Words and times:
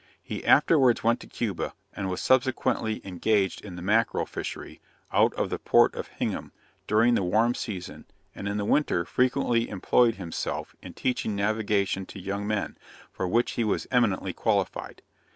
He 0.23 0.43
afterwards 0.43 1.03
went 1.03 1.19
to 1.19 1.27
Cuba, 1.27 1.75
and 1.93 2.09
was 2.09 2.21
subsequently 2.21 3.05
engaged 3.05 3.63
in 3.63 3.75
the 3.75 3.83
mackerel 3.83 4.25
fishery, 4.25 4.81
out 5.13 5.31
of 5.35 5.51
the 5.51 5.59
port 5.59 5.93
of 5.93 6.07
Hingham, 6.07 6.51
during 6.87 7.13
the 7.13 7.21
warm 7.21 7.53
season, 7.53 8.05
and 8.33 8.47
in 8.47 8.57
the 8.57 8.65
winter 8.65 9.05
frequently 9.05 9.69
employed 9.69 10.15
himself 10.15 10.75
in 10.81 10.95
teaching 10.95 11.35
navigation 11.35 12.07
to 12.07 12.19
young 12.19 12.47
men, 12.47 12.79
for 13.11 13.27
which 13.27 13.51
he 13.51 13.63
was 13.63 13.85
eminently 13.91 14.33
qualified. 14.33 15.03